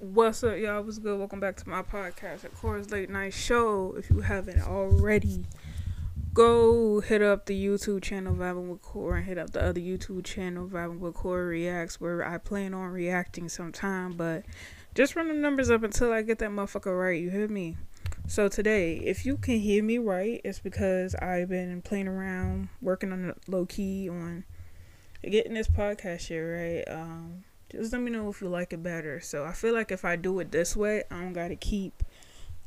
What's 0.00 0.42
up, 0.42 0.56
y'all? 0.56 0.82
What's 0.82 0.96
good? 0.96 1.18
Welcome 1.18 1.40
back 1.40 1.56
to 1.56 1.68
my 1.68 1.82
podcast, 1.82 2.44
of 2.44 2.54
course, 2.54 2.88
Late 2.88 3.10
Night 3.10 3.34
Show. 3.34 3.94
If 3.98 4.08
you 4.08 4.20
haven't 4.20 4.62
already, 4.62 5.44
go 6.32 7.00
hit 7.00 7.20
up 7.20 7.44
the 7.44 7.66
YouTube 7.66 8.00
channel 8.00 8.34
Vibing 8.34 8.68
with 8.68 8.80
Core 8.80 9.16
and 9.16 9.26
hit 9.26 9.36
up 9.36 9.50
the 9.50 9.62
other 9.62 9.78
YouTube 9.78 10.24
channel 10.24 10.66
Vibing 10.66 11.00
with 11.00 11.12
Core 11.12 11.44
Reacts, 11.44 12.00
where 12.00 12.26
I 12.26 12.38
plan 12.38 12.72
on 12.72 12.88
reacting 12.88 13.50
sometime. 13.50 14.12
But 14.12 14.46
just 14.94 15.16
run 15.16 15.28
the 15.28 15.34
numbers 15.34 15.70
up 15.70 15.82
until 15.82 16.14
I 16.14 16.22
get 16.22 16.38
that 16.38 16.48
motherfucker 16.48 16.98
right. 16.98 17.20
You 17.20 17.28
hear 17.28 17.48
me? 17.48 17.76
So 18.26 18.48
today, 18.48 18.94
if 18.94 19.26
you 19.26 19.36
can 19.36 19.58
hear 19.58 19.84
me 19.84 19.98
right, 19.98 20.40
it's 20.46 20.60
because 20.60 21.14
I've 21.16 21.50
been 21.50 21.82
playing 21.82 22.08
around, 22.08 22.70
working 22.80 23.12
on 23.12 23.34
low 23.46 23.66
key 23.66 24.08
on 24.08 24.44
getting 25.22 25.52
this 25.52 25.68
podcast 25.68 26.20
shit 26.20 26.42
right. 26.42 26.90
Um, 26.90 27.44
just 27.70 27.92
let 27.92 28.02
me 28.02 28.10
know 28.10 28.28
if 28.28 28.40
you 28.40 28.48
like 28.48 28.72
it 28.72 28.82
better. 28.82 29.20
So 29.20 29.44
I 29.44 29.52
feel 29.52 29.74
like 29.74 29.92
if 29.92 30.04
I 30.04 30.16
do 30.16 30.38
it 30.40 30.50
this 30.50 30.76
way, 30.76 31.04
I 31.10 31.20
don't 31.20 31.32
gotta 31.32 31.56
keep 31.56 32.02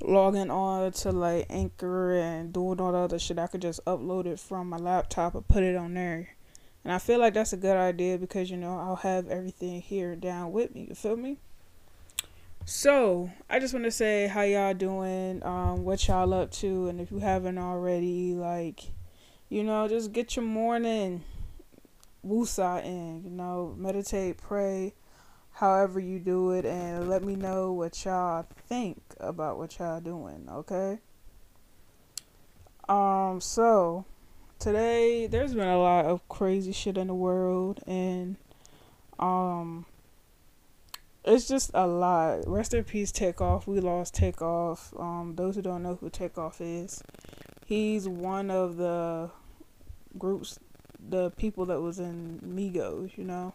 logging 0.02 0.50
on 0.50 0.92
to 0.92 1.12
like 1.12 1.46
Anchor 1.50 2.16
and 2.16 2.54
doing 2.54 2.80
all 2.80 2.92
the 2.92 2.98
other 3.00 3.20
shit. 3.20 3.40
I 3.40 3.48
could 3.48 3.62
just 3.62 3.84
upload 3.86 4.26
it 4.26 4.40
from 4.40 4.70
my 4.70 4.78
laptop 4.78 5.36
and 5.36 5.48
put 5.48 5.64
it 5.64 5.76
on 5.76 5.94
there. 5.94 6.36
And 6.84 6.92
I 6.92 6.98
feel 6.98 7.20
like 7.20 7.34
that's 7.34 7.54
a 7.54 7.58
good 7.58 7.78
idea 7.78 8.18
because 8.18 8.50
you 8.50 8.58
know 8.58 8.78
I'll 8.78 8.98
have 8.98 9.28
everything 9.30 9.82
here 9.82 10.16
down 10.16 10.52
with 10.52 10.74
me. 10.76 10.88
You 10.90 10.96
feel 10.96 11.16
me? 11.16 11.38
So 12.66 13.30
I 13.50 13.60
just 13.60 13.74
want 13.74 13.86
to 13.86 13.92
say 13.92 14.28
how 14.28 14.44
y'all 14.44 14.74
doing, 14.74 15.44
um, 15.44 15.84
what 15.84 16.08
y'all 16.08 16.34
up 16.34 16.52
to, 16.52 16.88
and 16.88 17.02
if 17.02 17.12
you 17.12 17.20
haven't 17.20 17.58
already, 17.58 18.34
like, 18.36 18.84
you 19.50 19.66
know, 19.66 19.88
just 19.90 20.14
get 20.14 20.38
your 20.38 20.46
morning 20.46 21.24
woosah 22.26 22.84
in, 22.84 23.24
you 23.24 23.30
know, 23.30 23.76
meditate, 23.78 24.38
pray, 24.38 24.94
however 25.52 26.00
you 26.00 26.20
do 26.20 26.52
it, 26.52 26.66
and 26.66 27.10
let 27.10 27.24
me 27.24 27.36
know 27.36 27.72
what 27.72 28.06
y'all 28.06 28.46
think 28.68 29.02
about 29.20 29.58
what 29.58 29.78
y'all 29.80 30.00
doing, 30.00 30.48
okay? 30.50 31.00
Um, 32.88 33.40
so 33.40 34.06
today 34.60 35.28
there's 35.28 35.54
been 35.54 35.68
a 35.68 35.80
lot 35.80 36.06
of 36.06 36.28
crazy 36.28 36.72
shit 36.72 36.98
in 36.98 37.08
the 37.08 37.14
world, 37.14 37.82
and 37.88 38.38
um 39.20 39.86
it's 41.26 41.48
just 41.48 41.72
a 41.74 41.88
lot. 41.88 42.44
Rest 42.48 42.74
in 42.74 42.84
peace, 42.84 43.12
Takeoff. 43.12 43.66
We 43.66 43.80
lost 43.80 44.14
Takeoff. 44.14 44.94
Um, 45.00 45.36
those 45.38 45.56
who 45.56 45.62
don't 45.62 45.84
know 45.84 45.96
who 45.96 46.10
Takeoff 46.10 46.60
is, 46.60 47.02
he's 47.66 48.10
one 48.10 48.52
of 48.52 48.76
the 48.76 49.32
groups, 50.18 50.60
the 51.10 51.32
people 51.32 51.66
that 51.68 51.82
was 51.82 52.00
in 52.00 52.40
Migos. 52.46 53.18
You 53.18 53.26
know. 53.26 53.54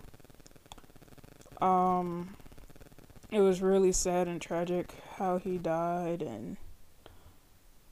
Um, 1.60 2.36
it 3.30 3.40
was 3.40 3.60
really 3.60 3.92
sad 3.92 4.28
and 4.28 4.40
tragic 4.40 4.94
how 5.16 5.38
he 5.38 5.58
died, 5.58 6.22
and 6.22 6.56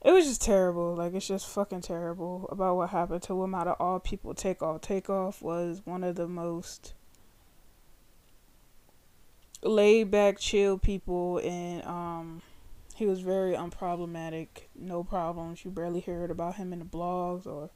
it 0.04 0.12
was 0.12 0.26
just 0.26 0.42
terrible. 0.42 0.94
Like 0.94 1.14
it's 1.14 1.26
just 1.26 1.48
fucking 1.48 1.82
terrible 1.82 2.48
about 2.50 2.76
what 2.76 2.90
happened 2.90 3.22
to 3.24 3.42
him. 3.42 3.54
Out 3.54 3.68
of 3.68 3.76
all 3.80 4.00
people, 4.00 4.34
Takeoff. 4.34 4.80
Takeoff 4.80 5.42
was 5.42 5.82
one 5.84 6.04
of 6.04 6.16
the 6.16 6.28
most 6.28 6.94
laid 9.62 10.10
back, 10.10 10.38
chill 10.38 10.78
people, 10.78 11.38
and 11.38 11.82
um, 11.84 12.42
he 12.94 13.06
was 13.06 13.20
very 13.20 13.52
unproblematic. 13.52 14.48
No 14.74 15.04
problems. 15.04 15.64
You 15.64 15.70
barely 15.70 16.00
heard 16.00 16.30
about 16.30 16.54
him 16.54 16.72
in 16.72 16.78
the 16.78 16.84
blogs 16.84 17.46
or 17.46 17.70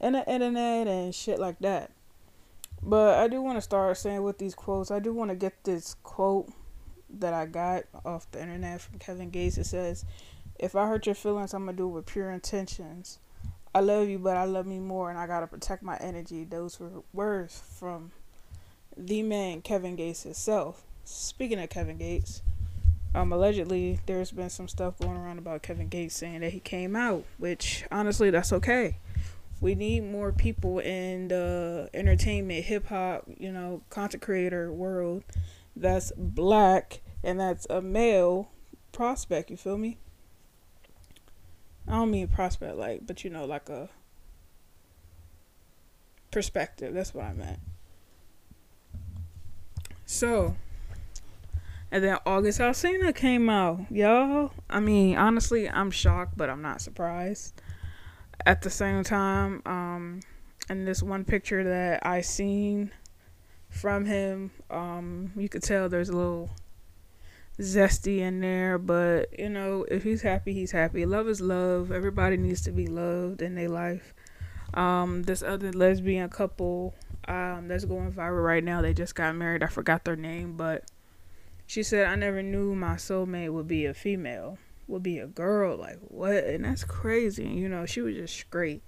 in 0.00 0.14
the 0.14 0.28
internet 0.30 0.86
and 0.86 1.14
shit 1.14 1.38
like 1.38 1.58
that. 1.60 1.90
But 2.82 3.18
I 3.18 3.28
do 3.28 3.42
want 3.42 3.58
to 3.58 3.62
start 3.62 3.96
saying 3.98 4.22
with 4.22 4.38
these 4.38 4.54
quotes. 4.54 4.90
I 4.90 5.00
do 5.00 5.12
want 5.12 5.30
to 5.30 5.36
get 5.36 5.64
this 5.64 5.96
quote 6.02 6.48
that 7.18 7.34
I 7.34 7.46
got 7.46 7.84
off 8.04 8.30
the 8.30 8.40
internet 8.40 8.80
from 8.80 8.98
Kevin 8.98 9.30
Gates. 9.30 9.58
It 9.58 9.64
says, 9.64 10.04
"If 10.58 10.74
I 10.74 10.86
hurt 10.86 11.06
your 11.06 11.14
feelings, 11.14 11.52
I'm 11.52 11.66
gonna 11.66 11.76
do 11.76 11.88
it 11.88 11.92
with 11.92 12.06
pure 12.06 12.30
intentions. 12.30 13.18
I 13.74 13.80
love 13.80 14.08
you, 14.08 14.18
but 14.18 14.36
I 14.36 14.44
love 14.44 14.66
me 14.66 14.78
more, 14.78 15.10
and 15.10 15.18
I 15.18 15.26
gotta 15.26 15.46
protect 15.46 15.82
my 15.82 15.96
energy." 15.98 16.44
Those 16.44 16.80
were 16.80 17.02
words 17.12 17.58
from 17.58 18.12
the 18.96 19.22
man 19.22 19.60
Kevin 19.60 19.96
Gates 19.96 20.22
himself. 20.22 20.84
Speaking 21.04 21.60
of 21.60 21.68
Kevin 21.68 21.98
Gates, 21.98 22.42
um, 23.14 23.32
allegedly 23.32 23.98
there's 24.06 24.30
been 24.30 24.50
some 24.50 24.68
stuff 24.68 24.98
going 24.98 25.16
around 25.16 25.38
about 25.38 25.62
Kevin 25.62 25.88
Gates 25.88 26.16
saying 26.16 26.40
that 26.40 26.52
he 26.52 26.60
came 26.60 26.96
out, 26.96 27.24
which 27.38 27.84
honestly 27.90 28.30
that's 28.30 28.52
okay. 28.52 28.96
We 29.60 29.74
need 29.74 30.10
more 30.10 30.32
people 30.32 30.78
in 30.78 31.28
the 31.28 31.90
entertainment, 31.92 32.64
hip 32.64 32.86
hop, 32.86 33.24
you 33.38 33.52
know, 33.52 33.82
content 33.90 34.22
creator 34.22 34.72
world 34.72 35.22
that's 35.76 36.12
black 36.16 37.00
and 37.22 37.38
that's 37.38 37.66
a 37.68 37.82
male 37.82 38.50
prospect. 38.92 39.50
You 39.50 39.56
feel 39.56 39.78
me? 39.78 39.98
I 41.86 41.92
don't 41.92 42.10
mean 42.10 42.28
prospect 42.28 42.76
like, 42.76 43.06
but 43.06 43.24
you 43.24 43.30
know, 43.30 43.44
like 43.44 43.68
a 43.68 43.88
perspective. 46.30 46.94
That's 46.94 47.12
what 47.12 47.26
I 47.26 47.32
meant. 47.32 47.58
So, 50.06 50.56
and 51.90 52.02
then 52.02 52.18
August 52.24 52.60
Alsina 52.60 53.14
came 53.14 53.48
out, 53.48 53.80
y'all. 53.90 54.52
I 54.68 54.80
mean, 54.80 55.16
honestly, 55.16 55.68
I'm 55.68 55.90
shocked, 55.90 56.36
but 56.36 56.48
I'm 56.48 56.62
not 56.62 56.80
surprised. 56.80 57.60
At 58.46 58.62
the 58.62 58.70
same 58.70 59.04
time, 59.04 59.62
um, 59.66 60.20
in 60.68 60.84
this 60.84 61.02
one 61.02 61.24
picture 61.24 61.64
that 61.64 62.06
I 62.06 62.20
seen 62.20 62.92
from 63.68 64.06
him, 64.06 64.50
um, 64.70 65.32
you 65.36 65.48
could 65.48 65.62
tell 65.62 65.88
there's 65.88 66.08
a 66.08 66.16
little 66.16 66.50
zesty 67.60 68.18
in 68.18 68.40
there, 68.40 68.78
but 68.78 69.38
you 69.38 69.48
know, 69.48 69.84
if 69.90 70.02
he's 70.02 70.22
happy, 70.22 70.52
he's 70.52 70.72
happy. 70.72 71.04
Love 71.04 71.28
is 71.28 71.40
love. 71.40 71.92
Everybody 71.92 72.36
needs 72.36 72.62
to 72.62 72.72
be 72.72 72.86
loved 72.86 73.42
in 73.42 73.54
their 73.54 73.68
life. 73.68 74.14
Um, 74.74 75.24
this 75.24 75.42
other 75.42 75.72
lesbian 75.72 76.28
couple 76.30 76.94
um, 77.28 77.68
that's 77.68 77.84
going 77.84 78.12
viral 78.12 78.44
right 78.44 78.64
now, 78.64 78.82
they 78.82 78.94
just 78.94 79.14
got 79.14 79.34
married. 79.34 79.62
I 79.62 79.66
forgot 79.66 80.04
their 80.04 80.16
name, 80.16 80.56
but 80.56 80.84
she 81.66 81.82
said, 81.82 82.06
I 82.06 82.14
never 82.14 82.42
knew 82.42 82.74
my 82.74 82.94
soulmate 82.94 83.52
would 83.52 83.68
be 83.68 83.86
a 83.86 83.94
female, 83.94 84.58
would 84.90 85.02
be 85.02 85.18
a 85.18 85.26
girl. 85.26 85.76
Like, 85.76 85.98
what? 86.00 86.44
And 86.44 86.64
that's 86.64 86.84
crazy. 86.84 87.48
You 87.48 87.68
know, 87.68 87.86
she 87.86 88.00
was 88.00 88.14
just 88.14 88.34
straight. 88.34 88.82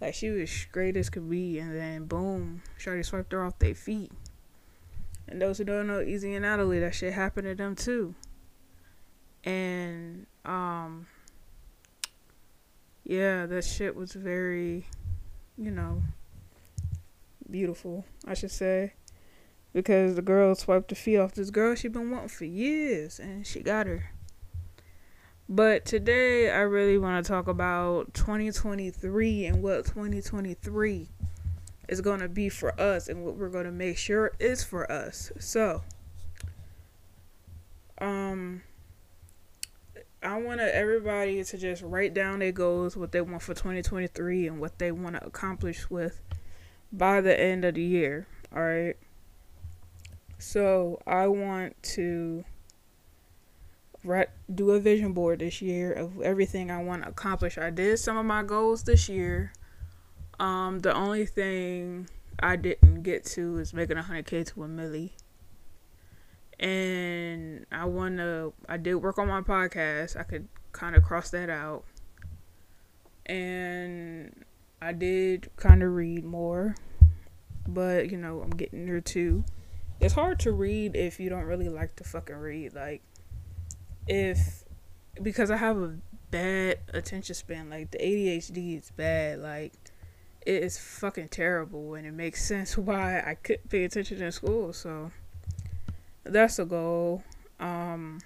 Like, 0.00 0.14
she 0.14 0.30
was 0.30 0.50
straight 0.50 0.96
as 0.96 1.10
could 1.10 1.28
be. 1.28 1.58
And 1.58 1.76
then, 1.76 2.06
boom, 2.06 2.62
Shorty 2.78 3.02
swiped 3.02 3.32
her 3.32 3.44
off 3.44 3.58
their 3.58 3.74
feet. 3.74 4.12
And 5.28 5.40
those 5.40 5.58
who 5.58 5.64
don't 5.64 5.86
know 5.86 6.00
Easy 6.00 6.34
and 6.34 6.42
Natalie, 6.42 6.80
that 6.80 6.94
shit 6.94 7.12
happened 7.12 7.46
to 7.46 7.54
them 7.54 7.76
too. 7.76 8.14
And, 9.44 10.26
um, 10.44 11.06
yeah, 13.04 13.46
that 13.46 13.64
shit 13.64 13.94
was 13.94 14.12
very, 14.12 14.86
you 15.56 15.70
know, 15.70 16.02
beautiful, 17.50 18.04
I 18.26 18.34
should 18.34 18.50
say 18.50 18.94
because 19.72 20.16
the 20.16 20.22
girl 20.22 20.54
swiped 20.54 20.88
the 20.88 20.94
feet 20.94 21.18
off 21.18 21.34
this 21.34 21.50
girl 21.50 21.74
she'd 21.74 21.92
been 21.92 22.10
wanting 22.10 22.28
for 22.28 22.44
years 22.44 23.18
and 23.18 23.46
she 23.46 23.60
got 23.60 23.86
her. 23.86 24.10
But 25.52 25.84
today 25.84 26.48
I 26.48 26.60
really 26.60 26.96
want 26.96 27.26
to 27.26 27.28
talk 27.28 27.48
about 27.48 28.14
2023 28.14 29.46
and 29.46 29.64
what 29.64 29.84
2023 29.84 31.08
is 31.88 32.00
going 32.00 32.20
to 32.20 32.28
be 32.28 32.48
for 32.48 32.80
us 32.80 33.08
and 33.08 33.24
what 33.24 33.34
we're 33.34 33.48
going 33.48 33.64
to 33.64 33.72
make 33.72 33.98
sure 33.98 34.30
is 34.38 34.62
for 34.62 34.90
us. 34.90 35.32
So, 35.40 35.82
um 37.98 38.62
I 40.22 40.40
want 40.40 40.60
everybody 40.60 41.42
to 41.42 41.58
just 41.58 41.82
write 41.82 42.14
down 42.14 42.38
their 42.38 42.52
goals, 42.52 42.96
what 42.96 43.10
they 43.10 43.20
want 43.20 43.42
for 43.42 43.52
2023 43.52 44.46
and 44.46 44.60
what 44.60 44.78
they 44.78 44.92
want 44.92 45.16
to 45.16 45.26
accomplish 45.26 45.90
with 45.90 46.20
by 46.92 47.20
the 47.20 47.38
end 47.38 47.64
of 47.64 47.74
the 47.74 47.82
year, 47.82 48.28
all 48.54 48.62
right? 48.62 48.96
So 50.38 51.02
I 51.08 51.26
want 51.26 51.74
to 51.94 52.44
do 54.54 54.70
a 54.70 54.80
vision 54.80 55.12
board 55.12 55.40
this 55.40 55.60
year 55.60 55.92
of 55.92 56.20
everything 56.22 56.70
I 56.70 56.82
want 56.82 57.02
to 57.02 57.08
accomplish. 57.08 57.58
I 57.58 57.70
did 57.70 57.98
some 57.98 58.16
of 58.16 58.24
my 58.24 58.42
goals 58.42 58.84
this 58.84 59.08
year. 59.08 59.52
Um, 60.38 60.80
the 60.80 60.94
only 60.94 61.26
thing 61.26 62.08
I 62.38 62.56
didn't 62.56 63.02
get 63.02 63.24
to 63.26 63.58
is 63.58 63.74
making 63.74 63.98
a 63.98 64.02
hundred 64.02 64.26
k 64.26 64.44
to 64.44 64.64
a 64.64 64.68
milli. 64.68 65.10
And 66.58 67.66
I 67.72 67.84
want 67.86 68.18
to. 68.18 68.52
I 68.68 68.76
did 68.76 68.96
work 68.96 69.18
on 69.18 69.28
my 69.28 69.40
podcast. 69.40 70.18
I 70.18 70.24
could 70.24 70.48
kind 70.72 70.94
of 70.96 71.02
cross 71.02 71.30
that 71.30 71.50
out. 71.50 71.84
And 73.26 74.44
I 74.82 74.92
did 74.92 75.50
kind 75.56 75.82
of 75.82 75.92
read 75.92 76.24
more, 76.24 76.74
but 77.66 78.10
you 78.10 78.16
know 78.16 78.40
I'm 78.42 78.50
getting 78.50 78.86
there 78.86 79.00
too 79.00 79.44
it's 80.00 80.14
hard 80.14 80.40
to 80.40 80.52
read 80.52 80.96
if 80.96 81.20
you 81.20 81.28
don't 81.28 81.44
really 81.44 81.68
like 81.68 81.94
to 81.96 82.04
fucking 82.04 82.36
read. 82.36 82.74
Like, 82.74 83.02
if 84.06 84.64
because 85.22 85.50
I 85.50 85.56
have 85.56 85.76
a 85.76 85.96
bad 86.30 86.78
attention 86.92 87.34
span, 87.34 87.70
like 87.70 87.90
the 87.90 87.98
ADHD 87.98 88.78
is 88.78 88.90
bad. 88.90 89.40
Like, 89.40 89.72
it 90.46 90.62
is 90.62 90.78
fucking 90.78 91.28
terrible, 91.28 91.94
and 91.94 92.06
it 92.06 92.12
makes 92.12 92.44
sense 92.44 92.76
why 92.78 93.20
I 93.20 93.34
couldn't 93.34 93.68
pay 93.68 93.84
attention 93.84 94.22
in 94.22 94.32
school. 94.32 94.72
So 94.72 95.10
that's 96.24 96.58
a 96.58 96.64
goal. 96.64 97.22
Um, 97.58 98.20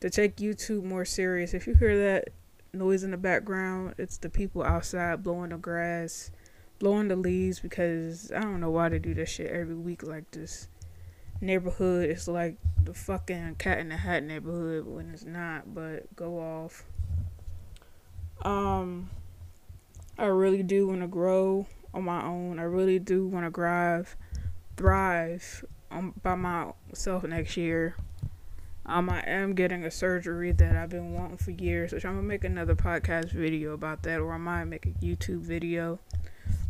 to 0.00 0.10
take 0.10 0.36
YouTube 0.36 0.82
more 0.82 1.04
serious. 1.04 1.54
If 1.54 1.66
you 1.66 1.74
hear 1.74 1.96
that 1.96 2.30
noise 2.74 3.04
in 3.04 3.12
the 3.12 3.16
background, 3.16 3.94
it's 3.98 4.18
the 4.18 4.28
people 4.28 4.62
outside 4.62 5.22
blowing 5.22 5.50
the 5.50 5.56
grass, 5.56 6.30
blowing 6.78 7.08
the 7.08 7.16
leaves 7.16 7.60
because 7.60 8.32
I 8.32 8.40
don't 8.40 8.60
know 8.60 8.70
why 8.70 8.88
they 8.88 8.98
do 8.98 9.14
this 9.14 9.30
shit 9.30 9.50
every 9.50 9.76
week 9.76 10.02
like 10.02 10.30
this. 10.32 10.68
Neighborhood 11.42 12.08
is 12.08 12.28
like 12.28 12.56
the 12.82 12.94
fucking 12.94 13.56
cat 13.56 13.78
in 13.78 13.90
the 13.90 13.96
hat 13.96 14.22
neighborhood 14.22 14.86
when 14.86 15.10
it's 15.10 15.24
not, 15.24 15.74
but 15.74 16.14
go 16.16 16.38
off. 16.38 16.84
Um 18.42 19.10
I 20.18 20.26
really 20.26 20.62
do 20.62 20.86
want 20.86 21.00
to 21.00 21.08
grow 21.08 21.66
on 21.92 22.04
my 22.04 22.24
own. 22.24 22.58
I 22.58 22.62
really 22.62 22.98
do 22.98 23.26
want 23.26 23.46
to 23.46 23.50
thrive, 23.50 24.16
thrive 24.76 25.64
um, 25.90 26.14
by 26.22 26.34
myself 26.34 27.24
next 27.24 27.56
year. 27.56 27.96
Um, 28.84 29.08
I 29.08 29.20
am 29.26 29.54
getting 29.54 29.84
a 29.84 29.90
surgery 29.90 30.52
that 30.52 30.76
I've 30.76 30.90
been 30.90 31.12
wanting 31.12 31.38
for 31.38 31.52
years, 31.52 31.92
which 31.92 32.04
I'm 32.04 32.16
gonna 32.16 32.26
make 32.26 32.44
another 32.44 32.74
podcast 32.74 33.32
video 33.32 33.72
about 33.72 34.02
that, 34.02 34.20
or 34.20 34.32
I 34.32 34.38
might 34.38 34.64
make 34.64 34.86
a 34.86 35.04
YouTube 35.04 35.40
video. 35.40 35.98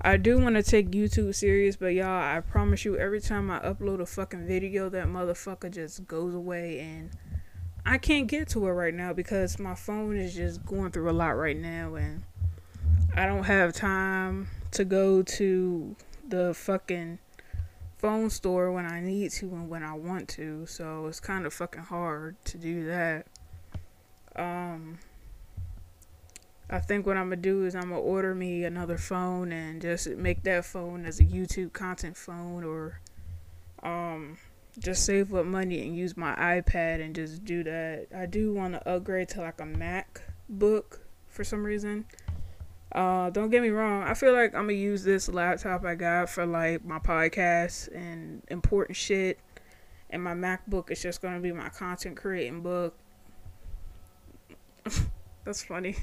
I 0.05 0.17
do 0.17 0.37
want 0.37 0.57
to 0.57 0.65
take 0.65 0.91
YouTube 0.91 1.33
serious, 1.33 1.77
but 1.77 1.95
y'all, 1.95 2.09
I 2.09 2.41
promise 2.41 2.85
you, 2.85 2.97
every 2.97 3.21
time 3.21 3.53
I 3.53 3.61
upload 3.61 4.01
a 4.01 4.07
fucking 4.07 4.49
video, 4.49 4.89
that 4.89 5.07
motherfucker 5.07 5.71
just 5.71 6.09
goes 6.09 6.35
away, 6.35 6.81
and 6.81 7.11
I 7.87 7.99
can't 7.99 8.27
get 8.27 8.49
to 8.49 8.67
it 8.67 8.73
right 8.73 8.93
now 8.93 9.13
because 9.13 9.61
my 9.61 9.77
phone 9.77 10.17
is 10.17 10.35
just 10.35 10.67
going 10.67 10.91
through 10.91 11.09
a 11.09 11.13
lot 11.13 11.37
right 11.37 11.57
now, 11.57 11.95
and 11.95 12.25
I 13.15 13.27
don't 13.27 13.45
have 13.45 13.75
time 13.75 14.49
to 14.73 14.85
go 14.85 15.23
to 15.23 15.95
the 16.29 16.53
fucking 16.53 17.21
phone 17.99 18.29
store 18.29 18.73
when 18.73 18.87
I 18.87 19.01
need 19.01 19.31
to 19.31 19.47
and 19.51 19.69
when 19.69 19.85
I 19.85 19.93
want 19.95 20.29
to. 20.31 20.67
So 20.67 21.07
it's 21.07 21.21
kind 21.21 21.47
of 21.47 21.55
fucking 21.55 21.83
hard 21.83 22.35
to 22.47 22.59
do 22.59 22.87
that. 22.87 23.27
Um 24.35 24.99
I 26.73 26.79
think 26.79 27.07
what 27.07 27.19
I'm 27.19 27.27
gonna 27.27 27.37
do 27.37 27.67
is 27.67 27.75
I'm 27.75 27.91
gonna 27.91 28.01
order 28.01 28.35
me 28.35 28.65
another 28.65 28.97
phone 28.97 29.53
and 29.53 29.83
just 29.83 30.09
make 30.09 30.43
that 30.45 30.65
phone 30.65 31.05
as 31.05 31.21
a 31.21 31.25
YouTube 31.25 31.75
content 31.75 32.17
phone 32.17 32.65
or 32.65 32.99
um 33.83 34.39
just 34.79 35.05
save 35.05 35.35
up 35.35 35.45
money 35.45 35.87
and 35.87 35.95
use 35.95 36.17
my 36.17 36.35
iPad 36.35 37.05
and 37.05 37.15
just 37.15 37.45
do 37.45 37.63
that. 37.65 38.07
I 38.17 38.25
do 38.25 38.55
want 38.55 38.73
to 38.73 38.89
upgrade 38.89 39.29
to 39.31 39.43
like 39.43 39.61
a 39.61 39.65
MacBook 39.65 41.01
for 41.29 41.45
some 41.45 41.63
reason. 41.63 42.07
Uh, 42.91 43.29
don't 43.29 43.51
get 43.51 43.61
me 43.61 43.69
wrong. 43.69 44.03
I 44.05 44.15
feel 44.15 44.33
like 44.33 44.55
I'm 44.55 44.63
gonna 44.63 44.73
use 44.73 45.05
this 45.05 45.29
laptop 45.29 45.85
I 45.85 45.95
got 45.95 46.31
for 46.31 46.47
like 46.47 46.87
my 46.87 46.99
podcast 46.99 47.95
and 47.95 48.43
important 48.49 48.97
shit, 48.97 49.39
and 50.09 50.25
my 50.25 50.33
MacBook 50.33 50.91
is 50.91 51.03
just 51.03 51.21
gonna 51.21 51.41
be 51.41 51.53
my 51.53 51.69
content 51.69 52.17
creating 52.17 52.63
book. 52.63 52.97
That's 55.45 55.63
funny. 55.65 55.97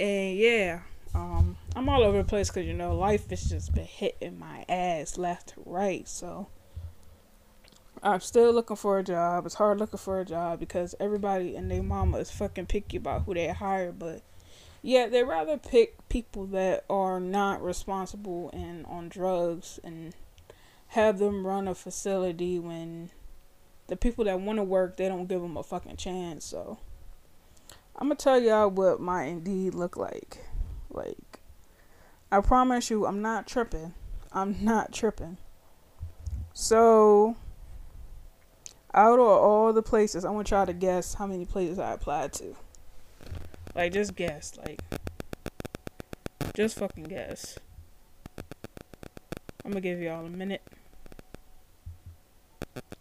And 0.00 0.38
yeah, 0.38 0.80
um, 1.14 1.58
I'm 1.76 1.88
all 1.90 2.02
over 2.02 2.16
the 2.16 2.24
place 2.24 2.48
because 2.48 2.66
you 2.66 2.72
know 2.72 2.96
life 2.96 3.28
has 3.28 3.50
just 3.50 3.74
been 3.74 3.84
hitting 3.84 4.38
my 4.38 4.64
ass 4.66 5.18
left 5.18 5.50
to 5.50 5.62
right. 5.66 6.08
So 6.08 6.48
I'm 8.02 8.20
still 8.20 8.50
looking 8.50 8.76
for 8.76 8.98
a 8.98 9.04
job. 9.04 9.44
It's 9.44 9.56
hard 9.56 9.78
looking 9.78 9.98
for 9.98 10.18
a 10.18 10.24
job 10.24 10.58
because 10.58 10.94
everybody 10.98 11.54
and 11.54 11.70
their 11.70 11.82
mama 11.82 12.16
is 12.16 12.30
fucking 12.30 12.66
picky 12.66 12.96
about 12.96 13.24
who 13.24 13.34
they 13.34 13.48
hire, 13.48 13.92
but 13.92 14.22
yeah, 14.80 15.06
they 15.06 15.22
rather 15.22 15.58
pick 15.58 16.08
people 16.08 16.46
that 16.46 16.86
are 16.88 17.20
not 17.20 17.62
responsible 17.62 18.48
and 18.54 18.86
on 18.86 19.10
drugs 19.10 19.78
and 19.84 20.14
have 20.88 21.18
them 21.18 21.46
run 21.46 21.68
a 21.68 21.74
facility 21.74 22.58
when 22.58 23.10
the 23.88 23.96
people 23.96 24.24
that 24.24 24.40
want 24.40 24.58
to 24.58 24.62
work 24.64 24.96
they 24.96 25.08
don't 25.08 25.28
give 25.28 25.42
them 25.42 25.58
a 25.58 25.62
fucking 25.62 25.96
chance. 25.96 26.46
So 26.46 26.78
I'm 27.96 28.08
gonna 28.08 28.16
tell 28.16 28.40
y'all 28.40 28.70
what 28.70 29.00
my 29.00 29.24
Indeed 29.24 29.74
look 29.74 29.96
like. 29.96 30.38
Like 30.90 31.40
I 32.32 32.40
promise 32.40 32.90
you, 32.90 33.06
I'm 33.06 33.20
not 33.20 33.46
tripping. 33.46 33.94
I'm 34.32 34.64
not 34.64 34.92
tripping. 34.92 35.36
So 36.52 37.36
out 38.94 39.18
of 39.18 39.26
all 39.26 39.72
the 39.72 39.82
places, 39.82 40.24
I 40.24 40.30
want 40.30 40.50
y'all 40.50 40.66
to 40.66 40.72
guess 40.72 41.14
how 41.14 41.26
many 41.26 41.44
places 41.44 41.78
I 41.78 41.92
applied 41.92 42.32
to. 42.34 42.56
Like, 43.74 43.92
just 43.92 44.16
guess. 44.16 44.58
Like, 44.58 44.82
just 46.54 46.76
fucking 46.76 47.04
guess. 47.04 47.58
I'm 49.64 49.70
gonna 49.70 49.80
give 49.80 50.00
y'all 50.00 50.26
a 50.26 50.28
minute. 50.28 50.62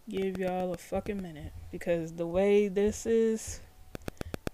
Give 0.08 0.38
y'all 0.38 0.74
a 0.74 0.78
fucking 0.78 1.22
minute. 1.22 1.54
Because 1.72 2.14
the 2.14 2.28
way 2.28 2.68
this 2.68 3.06
is 3.06 3.62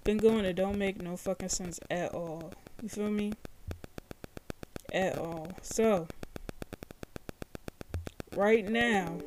been 0.06 0.18
going, 0.18 0.46
it 0.46 0.54
don't 0.54 0.78
make 0.78 1.02
no 1.02 1.18
fucking 1.18 1.50
sense 1.50 1.80
at 1.90 2.14
all. 2.14 2.54
You 2.82 2.88
feel 2.88 3.10
me? 3.10 3.34
At 4.94 5.18
all. 5.18 5.52
So, 5.62 6.08
right 8.36 8.68
now, 8.70 9.18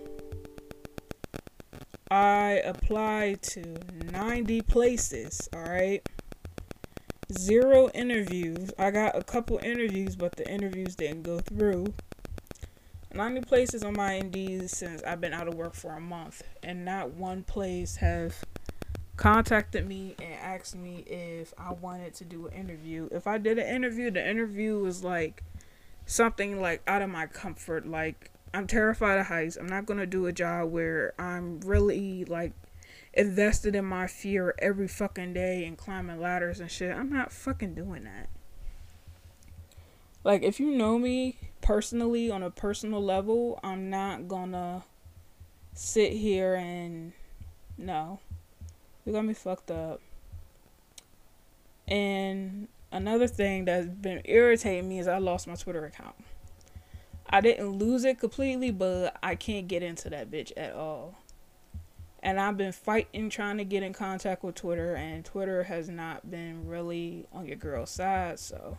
I 2.11 2.63
applied 2.65 3.43
to 3.43 3.79
90 4.11 4.63
places, 4.63 5.49
alright? 5.55 6.09
zero 7.33 7.91
interviews. 7.93 8.71
I 8.79 8.91
got 8.91 9.17
a 9.17 9.23
couple 9.23 9.59
interviews, 9.63 10.17
but 10.17 10.37
the 10.37 10.51
interviews 10.51 10.95
didn't 10.95 11.23
go 11.23 11.41
through. 11.41 11.93
90 13.15 13.41
places 13.43 13.83
on 13.83 13.95
my 13.95 14.15
Indeed 14.15 14.71
since 14.71 15.03
I've 15.03 15.21
been 15.21 15.33
out 15.33 15.49
of 15.49 15.55
work 15.55 15.75
for 15.75 15.93
a 15.93 16.01
month, 16.01 16.43
and 16.63 16.85
not 16.85 17.11
one 17.11 17.43
place 17.43 17.97
have 17.97 18.35
contacted 19.19 19.87
me 19.87 20.15
and 20.23 20.33
asked 20.35 20.77
me 20.77 21.05
if 21.07 21.53
I 21.59 21.73
wanted 21.73 22.15
to 22.15 22.25
do 22.25 22.47
an 22.47 22.53
interview. 22.55 23.09
If 23.13 23.27
I 23.27 23.37
did 23.37 23.59
an 23.59 23.67
interview, 23.67 24.11
the 24.11 24.27
interview 24.27 24.79
was 24.79 25.05
like 25.05 25.43
something 26.07 26.61
like 26.61 26.83
out 26.87 27.03
of 27.03 27.11
my 27.11 27.27
comfort. 27.27 27.87
Like 27.87 28.31
I'm 28.55 28.67
terrified 28.67 29.19
of 29.19 29.27
heights. 29.27 29.57
I'm 29.57 29.67
not 29.67 29.85
gonna 29.85 30.07
do 30.07 30.27
a 30.27 30.33
job 30.33 30.71
where 30.71 31.13
I'm 31.19 31.61
really 31.61 32.25
like 32.25 32.53
invested 33.13 33.75
in 33.75 33.85
my 33.85 34.07
fear 34.07 34.55
every 34.61 34.87
fucking 34.87 35.35
day 35.35 35.65
and 35.65 35.77
climbing 35.77 36.21
ladders 36.21 36.61
and 36.61 36.71
shit. 36.71 36.97
I'm 36.97 37.11
not 37.11 37.33
fucking 37.33 37.75
doing 37.75 38.05
that. 38.05 38.29
Like, 40.23 40.43
if 40.43 40.61
you 40.61 40.71
know 40.71 40.99
me 40.99 41.39
personally 41.61 42.31
on 42.31 42.43
a 42.43 42.51
personal 42.51 43.03
level, 43.03 43.59
I'm 43.65 43.91
not 43.91 44.29
gonna 44.29 44.85
sit 45.75 46.13
here 46.13 46.55
and 46.55 47.13
no. 47.77 48.21
You 49.09 49.15
got 49.15 49.25
me 49.25 49.33
fucked 49.33 49.71
up. 49.71 50.03
And 51.89 52.69
another 52.93 53.27
thing 53.27 53.65
that's 53.65 53.87
been 53.87 54.21
irritating 54.27 54.87
me 54.87 54.99
is 54.99 55.09
I 55.09 55.17
lost 55.17 55.49
my 55.49 55.55
Twitter 55.55 55.87
account. 55.87 56.15
I 57.31 57.41
didn't 57.41 57.71
lose 57.71 58.05
it 58.05 58.21
completely, 58.21 58.71
but 58.71 59.19
I 59.23 59.35
can't 59.35 59.67
get 59.67 59.83
into 59.83 60.11
that 60.11 60.31
bitch 60.31 60.53
at 60.59 60.75
all 60.75 61.17
and 62.23 62.39
I've 62.39 62.57
been 62.57 62.73
fighting 62.73 63.31
trying 63.31 63.59
to 63.59 63.65
get 63.65 63.83
in 63.83 63.93
contact 63.93 64.43
with 64.43 64.57
Twitter, 64.57 64.95
and 64.95 65.25
Twitter 65.25 65.63
has 65.63 65.89
not 65.89 66.31
been 66.31 66.67
really 66.67 67.27
on 67.33 67.47
your 67.47 67.57
girl's 67.57 67.91
side. 67.91 68.39
So 68.39 68.77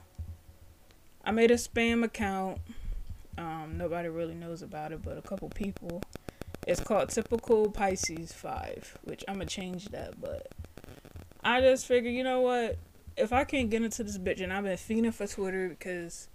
I 1.23 1.31
made 1.31 1.51
a 1.51 1.55
spam 1.55 2.03
account. 2.03 2.59
Um, 3.37 3.75
nobody 3.77 4.09
really 4.09 4.35
knows 4.35 4.61
about 4.61 4.91
it, 4.91 5.01
but 5.01 5.17
a 5.17 5.21
couple 5.21 5.49
people. 5.49 6.03
It's 6.69 6.81
called 6.81 7.09
Typical 7.09 7.71
Pisces 7.71 8.31
Five, 8.31 8.95
which 9.03 9.23
I'm 9.27 9.37
gonna 9.37 9.47
change 9.47 9.85
that. 9.85 10.21
But 10.21 10.51
I 11.43 11.61
just 11.61 11.87
figured, 11.87 12.13
you 12.13 12.23
know 12.23 12.41
what? 12.41 12.77
If 13.17 13.33
I 13.33 13.43
can't 13.43 13.71
get 13.71 13.81
into 13.81 14.03
this 14.03 14.19
bitch, 14.19 14.39
and 14.39 14.53
I've 14.53 14.65
been 14.65 14.77
fiending 14.77 15.11
for 15.11 15.25
Twitter 15.25 15.67
because 15.67 16.27